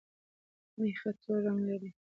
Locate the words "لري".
1.69-1.89